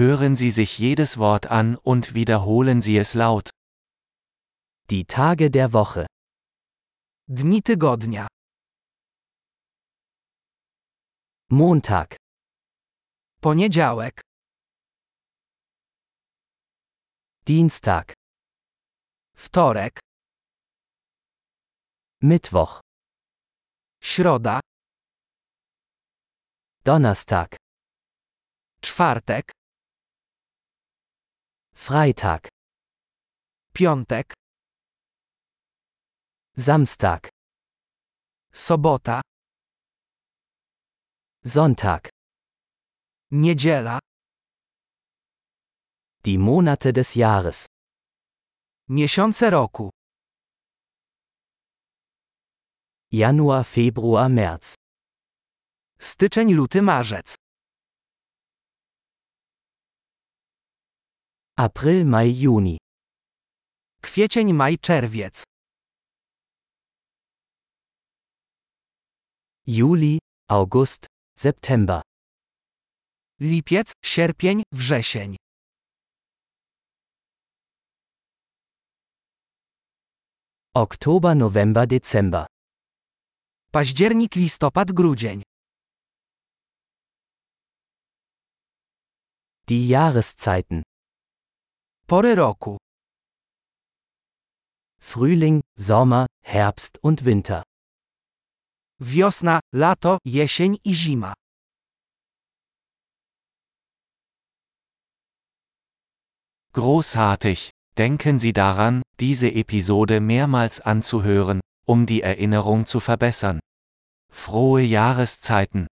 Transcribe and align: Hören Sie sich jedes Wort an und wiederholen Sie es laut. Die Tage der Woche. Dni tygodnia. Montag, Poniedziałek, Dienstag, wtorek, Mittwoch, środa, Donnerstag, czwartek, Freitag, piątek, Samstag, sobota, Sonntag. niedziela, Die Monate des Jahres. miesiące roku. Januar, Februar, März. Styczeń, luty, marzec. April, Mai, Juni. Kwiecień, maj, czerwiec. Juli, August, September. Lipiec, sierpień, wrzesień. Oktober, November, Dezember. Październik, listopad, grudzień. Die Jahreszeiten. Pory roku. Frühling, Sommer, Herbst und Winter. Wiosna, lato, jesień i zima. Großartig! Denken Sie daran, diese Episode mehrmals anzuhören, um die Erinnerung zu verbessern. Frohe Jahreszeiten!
Hören 0.00 0.34
Sie 0.34 0.50
sich 0.50 0.78
jedes 0.78 1.18
Wort 1.18 1.48
an 1.48 1.76
und 1.76 2.14
wiederholen 2.14 2.80
Sie 2.80 2.96
es 2.96 3.12
laut. 3.12 3.50
Die 4.88 5.04
Tage 5.04 5.50
der 5.50 5.74
Woche. 5.74 6.06
Dni 7.28 7.60
tygodnia. 7.60 8.26
Montag, 11.50 12.16
Poniedziałek, 13.42 14.22
Dienstag, 17.46 18.14
wtorek, 19.36 20.00
Mittwoch, 22.22 22.80
środa, 24.02 24.60
Donnerstag, 26.84 27.56
czwartek, 28.80 29.59
Freitag, 31.74 32.48
piątek, 33.74 34.32
Samstag, 36.58 37.28
sobota, 38.52 39.20
Sonntag. 41.44 42.08
niedziela, 43.30 43.98
Die 46.24 46.38
Monate 46.38 46.92
des 46.92 47.16
Jahres. 47.16 47.66
miesiące 48.88 49.50
roku. 49.50 49.90
Januar, 53.12 53.64
Februar, 53.66 54.30
März. 54.30 54.74
Styczeń, 56.00 56.52
luty, 56.54 56.82
marzec. 56.82 57.34
April, 61.60 62.06
Mai, 62.06 62.32
Juni. 62.32 62.78
Kwiecień, 64.02 64.52
maj, 64.54 64.78
czerwiec. 64.78 65.44
Juli, 69.66 70.18
August, 70.48 71.06
September. 71.38 72.02
Lipiec, 73.40 73.92
sierpień, 74.04 74.62
wrzesień. 74.72 75.36
Oktober, 80.74 81.36
November, 81.36 81.86
Dezember. 81.86 82.46
Październik, 83.72 84.34
listopad, 84.34 84.92
grudzień. 84.92 85.42
Die 89.68 89.86
Jahreszeiten. 89.88 90.82
Pory 92.10 92.34
roku. 92.34 92.76
Frühling, 95.00 95.60
Sommer, 95.78 96.26
Herbst 96.44 96.98
und 97.04 97.24
Winter. 97.24 97.62
Wiosna, 98.98 99.60
lato, 99.72 100.18
jesień 100.24 100.78
i 100.84 100.92
zima. 100.92 101.34
Großartig! 106.72 107.70
Denken 107.96 108.40
Sie 108.40 108.52
daran, 108.52 109.02
diese 109.20 109.46
Episode 109.52 110.20
mehrmals 110.20 110.80
anzuhören, 110.80 111.60
um 111.86 112.06
die 112.06 112.22
Erinnerung 112.22 112.86
zu 112.86 112.98
verbessern. 112.98 113.60
Frohe 114.32 114.82
Jahreszeiten! 114.82 115.86